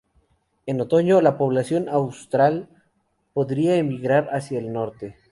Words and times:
En 0.65 0.81
otoño, 0.81 1.21
la 1.21 1.37
población 1.37 1.87
austral 1.87 2.67
podría 3.35 3.75
emigrar 3.75 4.29
hacia 4.31 4.57
el 4.57 4.73
norte. 4.73 5.15